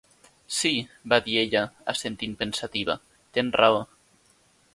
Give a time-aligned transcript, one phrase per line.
[0.59, 0.69] "Sí",
[1.13, 1.61] va dir ella,
[1.93, 2.97] assentint pensativa,
[3.39, 3.87] "tens raó".